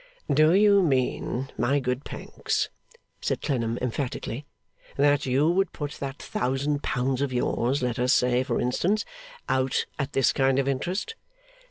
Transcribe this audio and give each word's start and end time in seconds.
'Do 0.33 0.53
you 0.55 0.81
mean, 0.81 1.51
my 1.59 1.79
good 1.79 2.03
Pancks,' 2.03 2.69
asked 3.21 3.43
Clennam 3.43 3.77
emphatically, 3.83 4.47
'that 4.97 5.27
you 5.27 5.47
would 5.51 5.71
put 5.73 5.91
that 5.99 6.19
thousand 6.19 6.81
pounds 6.81 7.21
of 7.21 7.31
yours, 7.31 7.83
let 7.83 7.99
us 7.99 8.11
say, 8.11 8.41
for 8.41 8.59
instance, 8.59 9.05
out 9.47 9.85
at 9.99 10.13
this 10.13 10.33
kind 10.33 10.57
of 10.57 10.67
interest? 10.67 11.13